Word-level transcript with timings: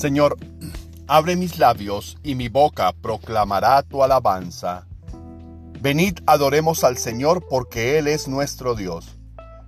Señor, 0.00 0.38
abre 1.08 1.36
mis 1.36 1.58
labios 1.58 2.16
y 2.22 2.34
mi 2.34 2.48
boca 2.48 2.94
proclamará 3.02 3.82
tu 3.82 4.02
alabanza. 4.02 4.86
Venid, 5.78 6.20
adoremos 6.24 6.84
al 6.84 6.96
Señor 6.96 7.46
porque 7.50 7.98
Él 7.98 8.08
es 8.08 8.26
nuestro 8.26 8.74
Dios. 8.74 9.18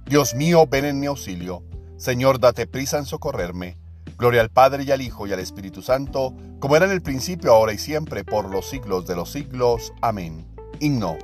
Dios 0.06 0.34
mío, 0.34 0.66
ven 0.66 0.86
en 0.86 1.00
mi 1.00 1.06
auxilio. 1.06 1.64
Señor, 1.98 2.40
date 2.40 2.66
prisa 2.66 2.96
en 2.96 3.04
socorrerme. 3.04 3.76
Gloria 4.16 4.40
al 4.40 4.48
Padre 4.48 4.84
y 4.84 4.90
al 4.90 5.02
Hijo 5.02 5.26
y 5.26 5.34
al 5.34 5.38
Espíritu 5.38 5.82
Santo, 5.82 6.32
como 6.60 6.76
era 6.76 6.86
en 6.86 6.92
el 6.92 7.02
principio, 7.02 7.52
ahora 7.52 7.74
y 7.74 7.78
siempre, 7.78 8.24
por 8.24 8.48
los 8.48 8.70
siglos 8.70 9.06
de 9.06 9.16
los 9.16 9.30
siglos. 9.30 9.92
Amén. 10.00 10.46
Himno. 10.80 11.18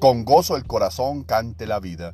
Con 0.00 0.24
gozo 0.24 0.56
el 0.56 0.64
corazón 0.64 1.22
cante 1.22 1.68
la 1.68 1.78
vida. 1.78 2.12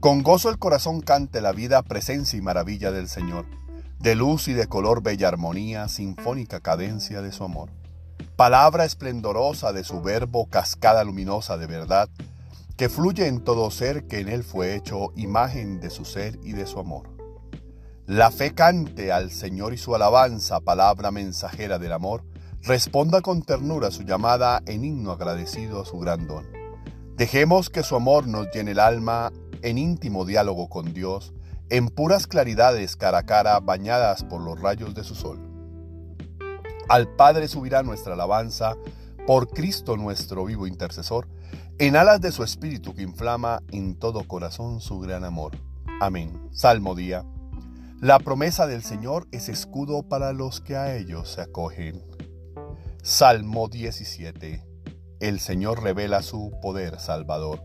Con 0.00 0.24
gozo 0.24 0.50
el 0.50 0.58
corazón 0.58 1.02
cante 1.02 1.40
la 1.40 1.52
vida, 1.52 1.84
presencia 1.84 2.36
y 2.36 2.42
maravilla 2.42 2.90
del 2.90 3.06
Señor 3.06 3.57
de 4.00 4.14
luz 4.14 4.46
y 4.46 4.52
de 4.52 4.68
color 4.68 5.02
bella 5.02 5.28
armonía, 5.28 5.88
sinfónica 5.88 6.60
cadencia 6.60 7.20
de 7.20 7.32
su 7.32 7.42
amor. 7.42 7.70
Palabra 8.36 8.84
esplendorosa 8.84 9.72
de 9.72 9.82
su 9.82 10.00
verbo, 10.00 10.46
cascada 10.46 11.02
luminosa 11.02 11.56
de 11.56 11.66
verdad, 11.66 12.08
que 12.76 12.88
fluye 12.88 13.26
en 13.26 13.42
todo 13.42 13.72
ser 13.72 14.06
que 14.06 14.20
en 14.20 14.28
él 14.28 14.44
fue 14.44 14.76
hecho, 14.76 15.12
imagen 15.16 15.80
de 15.80 15.90
su 15.90 16.04
ser 16.04 16.38
y 16.44 16.52
de 16.52 16.66
su 16.66 16.78
amor. 16.78 17.10
La 18.06 18.30
fe 18.30 18.54
cante 18.54 19.10
al 19.10 19.32
Señor 19.32 19.74
y 19.74 19.78
su 19.78 19.94
alabanza, 19.96 20.60
palabra 20.60 21.10
mensajera 21.10 21.80
del 21.80 21.92
amor, 21.92 22.22
responda 22.62 23.20
con 23.20 23.42
ternura 23.42 23.90
su 23.90 24.04
llamada 24.04 24.62
en 24.66 24.84
himno 24.84 25.10
agradecido 25.10 25.82
a 25.82 25.84
su 25.84 25.98
gran 25.98 26.28
don. 26.28 26.46
Dejemos 27.16 27.68
que 27.68 27.82
su 27.82 27.96
amor 27.96 28.28
nos 28.28 28.46
llene 28.54 28.70
el 28.70 28.78
alma 28.78 29.32
en 29.62 29.76
íntimo 29.76 30.24
diálogo 30.24 30.68
con 30.68 30.94
Dios, 30.94 31.32
en 31.70 31.88
puras 31.88 32.26
claridades 32.26 32.96
cara 32.96 33.18
a 33.18 33.22
cara 33.24 33.60
bañadas 33.60 34.24
por 34.24 34.40
los 34.40 34.60
rayos 34.60 34.94
de 34.94 35.04
su 35.04 35.14
sol. 35.14 35.38
Al 36.88 37.08
Padre 37.08 37.48
subirá 37.48 37.82
nuestra 37.82 38.14
alabanza 38.14 38.76
por 39.26 39.48
Cristo 39.48 39.98
nuestro 39.98 40.46
vivo 40.46 40.66
intercesor, 40.66 41.28
en 41.78 41.96
alas 41.96 42.20
de 42.22 42.32
su 42.32 42.42
espíritu 42.42 42.94
que 42.94 43.02
inflama 43.02 43.62
en 43.70 43.94
todo 43.94 44.26
corazón 44.26 44.80
su 44.80 44.98
gran 45.00 45.24
amor. 45.24 45.52
Amén. 46.00 46.48
Salmo 46.50 46.94
día. 46.94 47.24
La 48.00 48.18
promesa 48.20 48.66
del 48.66 48.82
Señor 48.82 49.26
es 49.32 49.48
escudo 49.48 50.02
para 50.02 50.32
los 50.32 50.60
que 50.60 50.76
a 50.76 50.96
ellos 50.96 51.28
se 51.28 51.42
acogen. 51.42 52.02
Salmo 53.02 53.68
17. 53.68 54.64
El 55.20 55.40
Señor 55.40 55.82
revela 55.82 56.22
su 56.22 56.52
poder 56.62 57.00
salvador. 57.00 57.60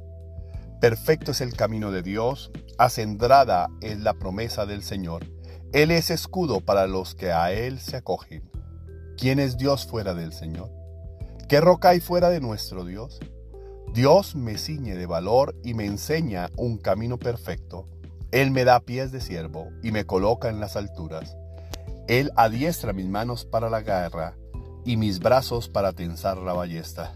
Perfecto 0.83 1.31
es 1.31 1.39
el 1.39 1.53
camino 1.53 1.91
de 1.91 2.01
Dios, 2.01 2.51
acendrada 2.77 3.69
es 3.79 4.01
la 4.01 4.15
promesa 4.15 4.65
del 4.65 4.83
Señor. 4.83 5.23
Él 5.71 5.91
es 5.91 6.09
escudo 6.09 6.59
para 6.59 6.87
los 6.87 7.15
que 7.15 7.31
a 7.31 7.53
Él 7.53 7.79
se 7.79 7.95
acogen. 7.95 8.51
¿Quién 9.17 9.39
es 9.39 9.55
Dios 9.55 9.87
fuera 9.87 10.13
del 10.13 10.33
Señor? 10.33 10.69
¿Qué 11.47 11.61
roca 11.61 11.91
hay 11.91 12.01
fuera 12.01 12.29
de 12.29 12.41
nuestro 12.41 12.83
Dios? 12.83 13.21
Dios 13.93 14.35
me 14.35 14.57
ciñe 14.57 14.95
de 14.95 15.05
valor 15.05 15.55
y 15.63 15.73
me 15.73 15.85
enseña 15.85 16.49
un 16.57 16.77
camino 16.77 17.17
perfecto. 17.17 17.87
Él 18.33 18.51
me 18.51 18.65
da 18.65 18.81
pies 18.81 19.13
de 19.13 19.21
siervo 19.21 19.69
y 19.83 19.93
me 19.93 20.05
coloca 20.05 20.49
en 20.49 20.59
las 20.59 20.75
alturas. 20.75 21.37
Él 22.09 22.29
adiestra 22.35 22.91
mis 22.91 23.07
manos 23.07 23.45
para 23.45 23.69
la 23.69 23.83
guerra 23.83 24.35
y 24.83 24.97
mis 24.97 25.19
brazos 25.19 25.69
para 25.69 25.93
tensar 25.93 26.39
la 26.39 26.51
ballesta. 26.51 27.15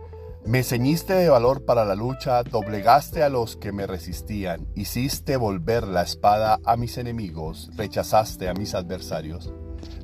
Me 0.45 0.63
ceñiste 0.63 1.13
de 1.13 1.29
valor 1.29 1.65
para 1.65 1.85
la 1.85 1.93
lucha, 1.93 2.41
doblegaste 2.41 3.21
a 3.21 3.29
los 3.29 3.55
que 3.57 3.71
me 3.71 3.85
resistían, 3.85 4.67
hiciste 4.75 5.37
volver 5.37 5.87
la 5.87 6.01
espada 6.01 6.59
a 6.65 6.77
mis 6.77 6.97
enemigos, 6.97 7.69
rechazaste 7.75 8.49
a 8.49 8.53
mis 8.55 8.73
adversarios. 8.73 9.53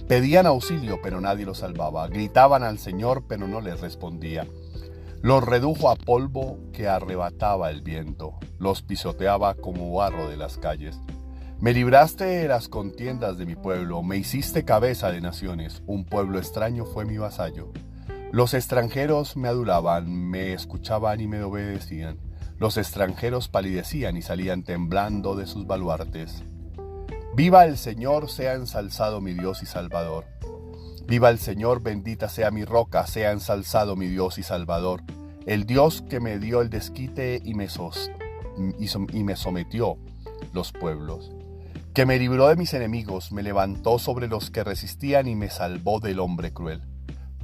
Pedían 0.08 0.46
auxilio, 0.46 1.00
pero 1.02 1.20
nadie 1.22 1.44
los 1.46 1.58
salvaba, 1.58 2.08
gritaban 2.08 2.62
al 2.62 2.78
Señor, 2.78 3.24
pero 3.28 3.48
no 3.48 3.62
les 3.62 3.82
respondía. 3.82 4.46
Los 5.24 5.44
redujo 5.44 5.90
a 5.90 5.96
polvo 5.96 6.60
que 6.72 6.88
arrebataba 6.88 7.72
el 7.72 7.82
viento, 7.82 8.36
los 8.60 8.84
pisoteaba 8.84 9.56
como 9.56 9.92
barro 9.92 10.30
de 10.30 10.38
las 10.38 10.60
calles. 10.60 11.00
Me 11.60 11.74
libraste 11.74 12.26
de 12.26 12.48
las 12.48 12.70
contiendas 12.70 13.40
de 13.40 13.48
mi 13.48 13.56
pueblo, 13.56 14.04
me 14.04 14.18
hiciste 14.18 14.64
cabeza 14.64 15.12
de 15.12 15.20
naciones, 15.20 15.82
un 15.88 16.06
pueblo 16.06 16.38
extraño 16.38 16.86
fue 16.86 17.06
mi 17.06 17.18
vasallo. 17.18 17.74
Los 18.32 18.54
extranjeros 18.54 19.38
me 19.38 19.48
adulaban, 19.48 20.30
me 20.30 20.52
escuchaban 20.52 21.22
y 21.22 21.28
me 21.28 21.42
obedecían. 21.44 22.18
Los 22.60 22.76
extranjeros 22.76 23.48
palidecían 23.48 24.18
y 24.18 24.22
salían 24.22 24.64
temblando 24.64 25.38
de 25.38 25.48
sus 25.48 25.66
baluartes. 25.66 26.44
Viva 27.36 27.66
el 27.66 27.78
Señor, 27.78 28.30
sea 28.30 28.56
ensalzado 28.56 29.22
mi 29.22 29.34
Dios 29.34 29.64
y 29.64 29.66
Salvador. 29.66 30.26
Viva 31.08 31.30
el 31.30 31.40
Señor, 31.40 31.82
bendita 31.82 32.28
sea 32.28 32.52
mi 32.52 32.66
roca, 32.66 33.08
sea 33.08 33.32
ensalzado 33.32 33.96
mi 33.96 34.08
Dios 34.08 34.38
y 34.38 34.44
Salvador. 34.44 35.04
El 35.46 35.66
Dios 35.66 36.04
que 36.10 36.20
me 36.20 36.38
dio 36.38 36.62
el 36.62 36.70
desquite 36.70 37.42
y 37.46 37.54
me, 37.54 37.70
y 39.14 39.24
me 39.24 39.36
sometió 39.38 39.98
los 40.52 40.74
pueblos. 40.74 41.32
Que 41.94 42.06
me 42.06 42.20
libró 42.20 42.50
de 42.50 42.58
mis 42.58 42.74
enemigos, 42.74 43.32
me 43.32 43.42
levantó 43.42 44.00
sobre 44.00 44.28
los 44.28 44.52
que 44.52 44.66
resistían 44.66 45.30
y 45.30 45.36
me 45.36 45.50
salvó 45.50 46.02
del 46.02 46.20
hombre 46.20 46.52
cruel. 46.52 46.82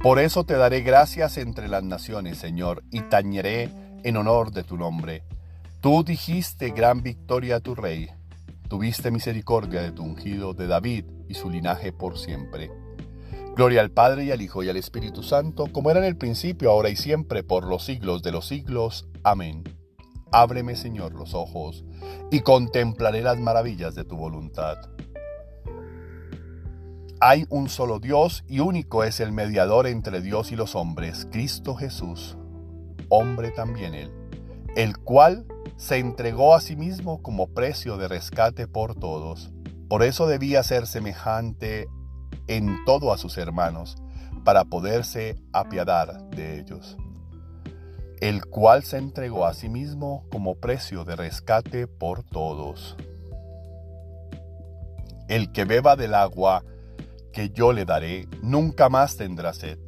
Por 0.04 0.18
eso 0.18 0.44
te 0.44 0.52
daré 0.52 0.82
gracias 0.82 1.38
entre 1.38 1.66
las 1.66 1.82
naciones, 1.82 2.36
Señor, 2.36 2.84
y 2.90 3.00
tañeré 3.00 3.70
en 4.02 4.18
honor 4.18 4.50
de 4.50 4.62
tu 4.62 4.76
nombre. 4.76 5.22
Tú 5.80 6.04
dijiste 6.04 6.72
gran 6.72 7.02
victoria 7.02 7.56
a 7.56 7.60
tu 7.60 7.74
rey. 7.74 8.10
Tuviste 8.68 9.10
misericordia 9.10 9.80
de 9.80 9.92
tu 9.92 10.02
ungido, 10.02 10.52
de 10.52 10.66
David 10.66 11.06
y 11.26 11.32
su 11.32 11.48
linaje 11.48 11.90
por 11.90 12.18
siempre. 12.18 12.70
Gloria 13.56 13.80
al 13.80 13.92
Padre 13.92 14.26
y 14.26 14.30
al 14.30 14.42
Hijo 14.42 14.62
y 14.62 14.68
al 14.68 14.76
Espíritu 14.76 15.22
Santo, 15.22 15.68
como 15.72 15.90
era 15.90 16.00
en 16.00 16.04
el 16.04 16.18
principio, 16.18 16.70
ahora 16.70 16.90
y 16.90 16.96
siempre, 16.96 17.42
por 17.42 17.64
los 17.64 17.86
siglos 17.86 18.22
de 18.22 18.32
los 18.32 18.46
siglos. 18.46 19.08
Amén. 19.22 19.64
Ábreme, 20.32 20.76
Señor, 20.76 21.14
los 21.14 21.32
ojos, 21.32 21.82
y 22.30 22.40
contemplaré 22.40 23.22
las 23.22 23.38
maravillas 23.38 23.94
de 23.94 24.04
tu 24.04 24.18
voluntad. 24.18 24.76
Hay 27.26 27.46
un 27.48 27.70
solo 27.70 28.00
Dios 28.00 28.44
y 28.48 28.60
único 28.60 29.02
es 29.02 29.18
el 29.18 29.32
mediador 29.32 29.86
entre 29.86 30.20
Dios 30.20 30.52
y 30.52 30.56
los 30.56 30.74
hombres, 30.74 31.26
Cristo 31.32 31.74
Jesús, 31.74 32.36
hombre 33.08 33.50
también 33.50 33.94
él, 33.94 34.12
el 34.76 34.98
cual 34.98 35.46
se 35.78 35.96
entregó 35.96 36.54
a 36.54 36.60
sí 36.60 36.76
mismo 36.76 37.22
como 37.22 37.46
precio 37.46 37.96
de 37.96 38.08
rescate 38.08 38.68
por 38.68 38.94
todos. 38.94 39.50
Por 39.88 40.02
eso 40.02 40.26
debía 40.26 40.62
ser 40.62 40.86
semejante 40.86 41.88
en 42.46 42.84
todo 42.84 43.10
a 43.10 43.16
sus 43.16 43.38
hermanos, 43.38 43.96
para 44.44 44.66
poderse 44.66 45.36
apiadar 45.54 46.28
de 46.28 46.60
ellos. 46.60 46.98
El 48.20 48.44
cual 48.44 48.82
se 48.82 48.98
entregó 48.98 49.46
a 49.46 49.54
sí 49.54 49.70
mismo 49.70 50.26
como 50.30 50.56
precio 50.56 51.06
de 51.06 51.16
rescate 51.16 51.86
por 51.86 52.22
todos. 52.22 52.98
El 55.30 55.52
que 55.52 55.64
beba 55.64 55.96
del 55.96 56.12
agua 56.12 56.62
que 57.34 57.50
yo 57.50 57.72
le 57.72 57.84
daré 57.84 58.28
nunca 58.42 58.88
más 58.88 59.16
tendrá 59.16 59.52
sed. 59.52 59.78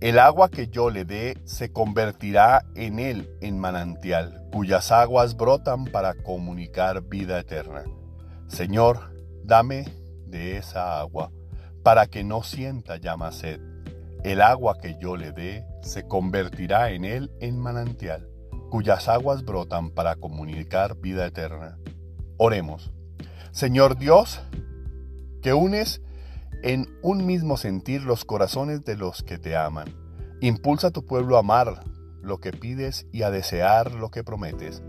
El 0.00 0.18
agua 0.18 0.48
que 0.48 0.68
yo 0.68 0.90
le 0.90 1.04
dé 1.04 1.36
se 1.44 1.70
convertirá 1.70 2.64
en 2.74 2.98
él 2.98 3.30
en 3.40 3.58
manantial, 3.58 4.48
cuyas 4.50 4.90
aguas 4.90 5.36
brotan 5.36 5.84
para 5.84 6.14
comunicar 6.14 7.02
vida 7.02 7.38
eterna. 7.38 7.84
Señor, 8.46 9.12
dame 9.44 9.84
de 10.26 10.56
esa 10.56 10.98
agua, 10.98 11.30
para 11.82 12.06
que 12.06 12.24
no 12.24 12.42
sienta 12.42 12.96
ya 12.96 13.16
más 13.16 13.36
sed. 13.36 13.60
El 14.24 14.40
agua 14.40 14.78
que 14.80 14.96
yo 14.98 15.16
le 15.16 15.32
dé 15.32 15.66
se 15.82 16.06
convertirá 16.06 16.90
en 16.90 17.04
él 17.04 17.30
en 17.40 17.58
manantial, 17.58 18.30
cuyas 18.70 19.08
aguas 19.08 19.44
brotan 19.44 19.90
para 19.90 20.16
comunicar 20.16 20.96
vida 20.96 21.26
eterna. 21.26 21.78
Oremos. 22.38 22.92
Señor 23.50 23.98
Dios, 23.98 24.40
que 25.42 25.52
unes 25.52 26.00
en 26.62 26.86
un 27.02 27.26
mismo 27.26 27.56
sentir 27.56 28.02
los 28.02 28.24
corazones 28.24 28.84
de 28.84 28.96
los 28.96 29.22
que 29.22 29.38
te 29.38 29.56
aman. 29.56 29.94
Impulsa 30.40 30.88
a 30.88 30.90
tu 30.90 31.04
pueblo 31.04 31.36
a 31.36 31.40
amar 31.40 31.84
lo 32.22 32.38
que 32.38 32.52
pides 32.52 33.06
y 33.12 33.22
a 33.22 33.30
desear 33.30 33.92
lo 33.92 34.10
que 34.10 34.24
prometes, 34.24 34.82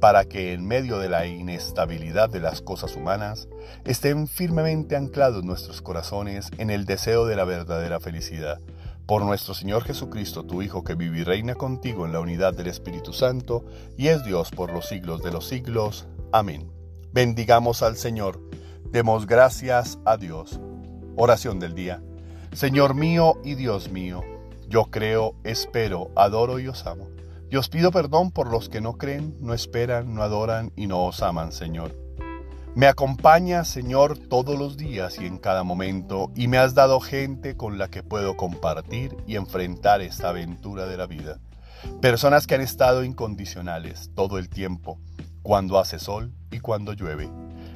para 0.00 0.24
que 0.24 0.52
en 0.52 0.66
medio 0.66 0.98
de 0.98 1.08
la 1.08 1.26
inestabilidad 1.26 2.28
de 2.28 2.40
las 2.40 2.60
cosas 2.60 2.96
humanas 2.96 3.48
estén 3.84 4.28
firmemente 4.28 4.96
anclados 4.96 5.44
nuestros 5.44 5.82
corazones 5.82 6.50
en 6.58 6.70
el 6.70 6.84
deseo 6.84 7.26
de 7.26 7.36
la 7.36 7.44
verdadera 7.44 8.00
felicidad. 8.00 8.60
por 9.06 9.22
nuestro 9.22 9.52
Señor 9.52 9.84
Jesucristo, 9.84 10.44
tu 10.44 10.62
Hijo, 10.62 10.82
que 10.82 10.94
vive 10.94 11.18
y 11.18 11.24
reina 11.24 11.54
contigo 11.54 12.06
en 12.06 12.12
la 12.12 12.20
unidad 12.20 12.54
del 12.54 12.68
Espíritu 12.68 13.12
Santo, 13.12 13.64
y 13.98 14.08
es 14.08 14.24
Dios 14.24 14.50
por 14.50 14.72
los 14.72 14.88
siglos 14.88 15.22
de 15.22 15.30
los 15.30 15.46
siglos. 15.46 16.08
Amén. 16.32 16.70
Bendigamos 17.12 17.82
al 17.82 17.96
Señor. 17.96 18.40
Demos 18.90 19.26
gracias 19.26 19.98
a 20.06 20.16
Dios. 20.16 20.58
Oración 21.16 21.60
del 21.60 21.76
día. 21.76 22.02
Señor 22.52 22.96
mío 22.96 23.34
y 23.44 23.54
Dios 23.54 23.88
mío, 23.88 24.22
yo 24.68 24.86
creo, 24.86 25.36
espero, 25.44 26.10
adoro 26.16 26.58
y 26.58 26.66
os 26.66 26.86
amo. 26.86 27.08
Y 27.50 27.56
os 27.56 27.68
pido 27.68 27.92
perdón 27.92 28.32
por 28.32 28.50
los 28.50 28.68
que 28.68 28.80
no 28.80 28.94
creen, 28.94 29.36
no 29.40 29.54
esperan, 29.54 30.12
no 30.12 30.24
adoran 30.24 30.72
y 30.74 30.88
no 30.88 31.04
os 31.04 31.22
aman, 31.22 31.52
Señor. 31.52 31.96
Me 32.74 32.88
acompaña, 32.88 33.64
Señor, 33.64 34.18
todos 34.18 34.58
los 34.58 34.76
días 34.76 35.20
y 35.20 35.26
en 35.26 35.38
cada 35.38 35.62
momento, 35.62 36.32
y 36.34 36.48
me 36.48 36.58
has 36.58 36.74
dado 36.74 36.98
gente 36.98 37.56
con 37.56 37.78
la 37.78 37.86
que 37.86 38.02
puedo 38.02 38.36
compartir 38.36 39.16
y 39.24 39.36
enfrentar 39.36 40.00
esta 40.00 40.30
aventura 40.30 40.86
de 40.86 40.96
la 40.96 41.06
vida. 41.06 41.38
Personas 42.00 42.48
que 42.48 42.56
han 42.56 42.60
estado 42.60 43.04
incondicionales 43.04 44.10
todo 44.16 44.36
el 44.38 44.48
tiempo, 44.48 44.98
cuando 45.44 45.78
hace 45.78 46.00
sol 46.00 46.32
y 46.50 46.58
cuando 46.58 46.92
llueve. 46.92 47.30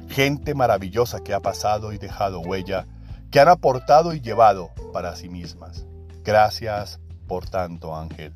Gente 0.09 0.55
maravillosa 0.55 1.23
que 1.23 1.33
ha 1.33 1.39
pasado 1.39 1.93
y 1.93 1.97
dejado 1.97 2.41
huella, 2.41 2.85
que 3.31 3.39
han 3.39 3.47
aportado 3.47 4.13
y 4.13 4.21
llevado 4.21 4.71
para 4.91 5.15
sí 5.15 5.29
mismas. 5.29 5.85
Gracias 6.23 6.99
por 7.27 7.47
tanto, 7.49 7.95
Ángel. 7.95 8.33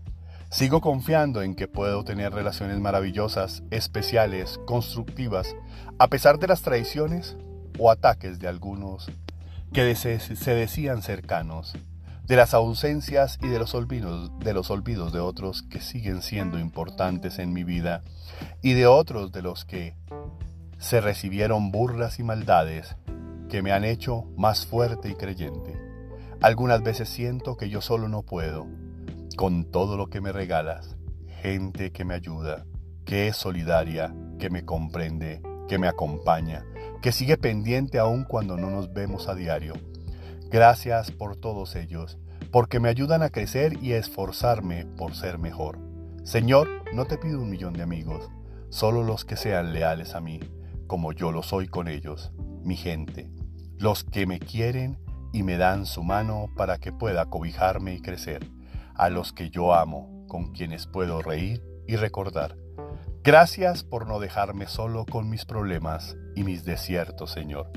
Sigo 0.49 0.81
confiando 0.81 1.41
en 1.41 1.55
que 1.55 1.67
puedo 1.67 2.03
tener 2.03 2.31
relaciones 2.31 2.79
maravillosas, 2.79 3.63
especiales, 3.71 4.59
constructivas, 4.65 5.55
a 5.97 6.07
pesar 6.07 6.37
de 6.37 6.47
las 6.47 6.61
traiciones 6.61 7.37
o 7.79 7.89
ataques 7.89 8.37
de 8.37 8.47
algunos 8.47 9.11
que 9.73 9.95
se 9.95 10.53
decían 10.53 11.01
cercanos, 11.01 11.73
de 12.25 12.35
las 12.35 12.53
ausencias 12.53 13.39
y 13.41 13.47
de 13.47 13.59
los 13.59 13.73
olvidos 13.73 14.31
de 14.39 14.53
los 14.53 14.69
olvidos 14.69 15.11
de 15.11 15.19
otros 15.19 15.63
que 15.63 15.81
siguen 15.81 16.21
siendo 16.21 16.59
importantes 16.59 17.39
en 17.39 17.51
mi 17.51 17.63
vida 17.63 18.01
y 18.61 18.73
de 18.73 18.87
otros 18.87 19.31
de 19.31 19.41
los 19.41 19.65
que 19.65 19.95
se 20.77 21.01
recibieron 21.01 21.71
burlas 21.71 22.19
y 22.19 22.23
maldades 22.23 22.95
que 23.53 23.61
me 23.61 23.71
han 23.71 23.83
hecho 23.83 24.25
más 24.35 24.65
fuerte 24.65 25.09
y 25.09 25.13
creyente. 25.13 25.79
Algunas 26.41 26.81
veces 26.81 27.07
siento 27.07 27.55
que 27.55 27.69
yo 27.69 27.81
solo 27.81 28.07
no 28.07 28.23
puedo, 28.23 28.65
con 29.37 29.65
todo 29.65 29.95
lo 29.95 30.07
que 30.07 30.21
me 30.21 30.31
regalas, 30.31 30.97
gente 31.27 31.91
que 31.91 32.03
me 32.03 32.15
ayuda, 32.15 32.65
que 33.05 33.27
es 33.27 33.37
solidaria, 33.37 34.11
que 34.39 34.49
me 34.49 34.65
comprende, 34.65 35.43
que 35.67 35.77
me 35.77 35.87
acompaña, 35.87 36.65
que 37.03 37.11
sigue 37.11 37.37
pendiente 37.37 37.99
aún 37.99 38.23
cuando 38.23 38.57
no 38.57 38.71
nos 38.71 38.91
vemos 38.91 39.29
a 39.29 39.35
diario. 39.35 39.75
Gracias 40.49 41.11
por 41.11 41.35
todos 41.35 41.75
ellos, 41.75 42.17
porque 42.51 42.79
me 42.79 42.89
ayudan 42.89 43.21
a 43.21 43.29
crecer 43.29 43.77
y 43.83 43.93
a 43.93 43.99
esforzarme 43.99 44.87
por 44.97 45.13
ser 45.13 45.37
mejor. 45.37 45.77
Señor, 46.23 46.69
no 46.91 47.05
te 47.05 47.19
pido 47.19 47.39
un 47.39 47.51
millón 47.51 47.73
de 47.73 47.83
amigos, 47.83 48.31
solo 48.69 49.03
los 49.03 49.25
que 49.25 49.35
sean 49.35 49.73
leales 49.73 50.15
a 50.15 50.21
mí, 50.21 50.39
como 50.87 51.11
yo 51.11 51.31
lo 51.31 51.43
soy 51.43 51.67
con 51.67 51.87
ellos, 51.87 52.31
mi 52.63 52.77
gente, 52.77 53.29
los 53.79 54.03
que 54.03 54.25
me 54.25 54.39
quieren 54.39 54.97
y 55.31 55.43
me 55.43 55.57
dan 55.57 55.85
su 55.85 56.03
mano 56.03 56.47
para 56.55 56.77
que 56.77 56.91
pueda 56.91 57.25
cobijarme 57.25 57.95
y 57.95 58.01
crecer 58.01 58.47
a 58.95 59.09
los 59.09 59.33
que 59.33 59.49
yo 59.49 59.73
amo, 59.73 60.25
con 60.27 60.51
quienes 60.53 60.87
puedo 60.87 61.21
reír 61.21 61.63
y 61.87 61.95
recordar. 61.95 62.55
Gracias 63.23 63.83
por 63.83 64.07
no 64.07 64.19
dejarme 64.19 64.67
solo 64.67 65.05
con 65.05 65.29
mis 65.29 65.45
problemas 65.45 66.17
y 66.35 66.43
mis 66.43 66.65
desiertos, 66.65 67.31
Señor. 67.31 67.71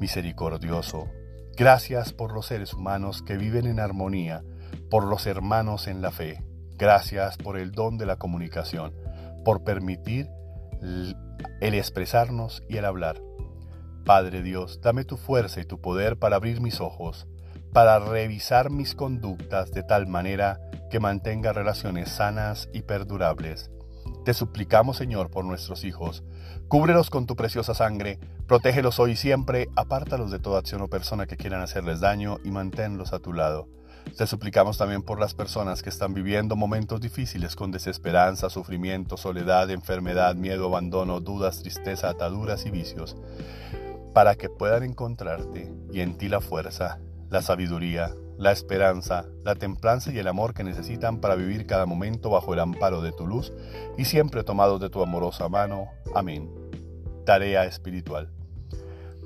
Misericordioso, 0.00 1.08
gracias 1.56 2.12
por 2.12 2.32
los 2.32 2.46
seres 2.46 2.72
humanos 2.72 3.22
que 3.22 3.36
viven 3.36 3.66
en 3.66 3.80
armonía, 3.80 4.42
por 4.90 5.04
los 5.04 5.26
hermanos 5.26 5.86
en 5.88 6.02
la 6.02 6.10
fe. 6.10 6.42
Gracias 6.76 7.36
por 7.36 7.58
el 7.58 7.72
don 7.72 7.98
de 7.98 8.06
la 8.06 8.16
comunicación, 8.16 8.94
por 9.44 9.64
permitir 9.64 10.28
el 10.80 11.74
expresarnos 11.74 12.62
y 12.68 12.76
el 12.76 12.84
hablar. 12.84 13.20
Padre 14.08 14.42
Dios, 14.42 14.80
dame 14.80 15.04
tu 15.04 15.18
fuerza 15.18 15.60
y 15.60 15.66
tu 15.66 15.82
poder 15.82 16.18
para 16.18 16.36
abrir 16.36 16.62
mis 16.62 16.80
ojos 16.80 17.26
para 17.74 17.98
revisar 17.98 18.70
mis 18.70 18.94
conductas 18.94 19.70
de 19.72 19.82
tal 19.82 20.06
manera 20.06 20.58
que 20.90 20.98
mantenga 20.98 21.52
relaciones 21.52 22.08
sanas 22.08 22.70
y 22.72 22.80
perdurables. 22.80 23.70
Te 24.24 24.32
suplicamos, 24.32 24.96
Señor, 24.96 25.30
por 25.30 25.44
nuestros 25.44 25.84
hijos. 25.84 26.24
Cúbrelos 26.68 27.10
con 27.10 27.26
tu 27.26 27.36
preciosa 27.36 27.74
sangre, 27.74 28.18
protégelos 28.46 28.98
hoy 28.98 29.10
y 29.10 29.16
siempre, 29.16 29.68
apártalos 29.76 30.30
de 30.30 30.38
toda 30.38 30.58
acción 30.58 30.80
o 30.80 30.88
persona 30.88 31.26
que 31.26 31.36
quieran 31.36 31.60
hacerles 31.60 32.00
daño 32.00 32.38
y 32.44 32.50
manténlos 32.50 33.12
a 33.12 33.18
tu 33.18 33.34
lado. 33.34 33.68
Te 34.16 34.26
suplicamos 34.26 34.78
también 34.78 35.02
por 35.02 35.20
las 35.20 35.34
personas 35.34 35.82
que 35.82 35.90
están 35.90 36.14
viviendo 36.14 36.56
momentos 36.56 37.00
difíciles 37.00 37.54
con 37.54 37.70
desesperanza, 37.70 38.48
sufrimiento, 38.48 39.18
soledad, 39.18 39.70
enfermedad, 39.70 40.34
miedo, 40.34 40.66
abandono, 40.66 41.20
dudas, 41.20 41.60
tristeza, 41.60 42.08
ataduras 42.08 42.64
y 42.64 42.70
vicios, 42.70 43.16
para 44.18 44.34
que 44.34 44.48
puedan 44.48 44.82
encontrarte 44.82 45.72
y 45.92 46.00
en 46.00 46.18
ti 46.18 46.28
la 46.28 46.40
fuerza 46.40 46.98
la 47.30 47.40
sabiduría, 47.40 48.16
la 48.36 48.50
esperanza, 48.50 49.26
la 49.44 49.54
templanza 49.54 50.10
y 50.10 50.18
el 50.18 50.26
amor 50.26 50.54
que 50.54 50.64
necesitan 50.64 51.20
para 51.20 51.36
vivir 51.36 51.68
cada 51.68 51.86
momento 51.86 52.28
bajo 52.28 52.52
el 52.52 52.58
amparo 52.58 53.00
de 53.00 53.12
tu 53.12 53.28
luz 53.28 53.52
y 53.96 54.06
siempre 54.06 54.42
tomados 54.42 54.80
de 54.80 54.90
tu 54.90 55.04
amorosa 55.04 55.48
mano. 55.48 55.86
Amén. 56.16 56.50
Tarea 57.26 57.64
espiritual. 57.64 58.28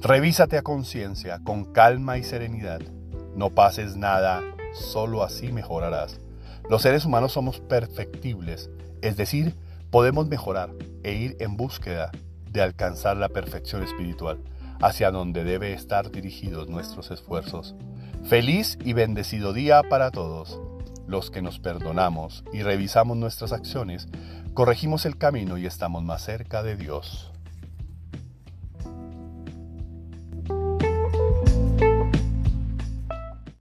Revísate 0.02 0.58
a 0.58 0.62
conciencia, 0.62 1.40
con 1.42 1.72
calma 1.72 2.18
y 2.18 2.22
serenidad. 2.22 2.82
No 3.34 3.48
pases 3.48 3.96
nada, 3.96 4.42
solo 4.74 5.22
así 5.22 5.52
mejorarás. 5.52 6.20
Los 6.68 6.82
seres 6.82 7.06
humanos 7.06 7.32
somos 7.32 7.60
perfectibles, 7.60 8.68
es 9.00 9.16
decir, 9.16 9.54
podemos 9.90 10.28
mejorar 10.28 10.68
e 11.02 11.14
ir 11.14 11.38
en 11.40 11.56
búsqueda 11.56 12.10
de 12.50 12.60
alcanzar 12.60 13.16
la 13.16 13.30
perfección 13.30 13.82
espiritual, 13.82 14.38
hacia 14.82 15.10
donde 15.10 15.44
debe 15.44 15.72
estar 15.72 16.10
dirigidos 16.10 16.68
nuestros 16.68 17.10
esfuerzos. 17.10 17.74
Feliz 18.24 18.78
y 18.84 18.92
bendecido 18.92 19.52
día 19.52 19.82
para 19.82 20.10
todos. 20.10 20.60
Los 21.06 21.30
que 21.30 21.40
nos 21.40 21.58
perdonamos 21.58 22.44
y 22.52 22.62
revisamos 22.62 23.16
nuestras 23.16 23.52
acciones, 23.52 24.08
corregimos 24.54 25.06
el 25.06 25.16
camino 25.16 25.56
y 25.56 25.66
estamos 25.66 26.02
más 26.02 26.22
cerca 26.24 26.62
de 26.62 26.76
Dios. 26.76 27.31